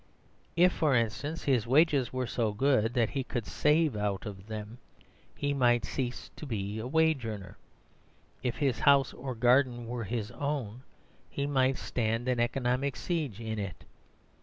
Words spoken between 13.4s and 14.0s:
it.